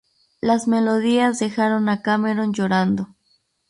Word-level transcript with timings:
Las 0.41 0.67
melodías 0.67 1.37
dejaron 1.37 1.87
a 1.87 2.01
Cameron 2.01 2.53
llorando. 2.53 3.09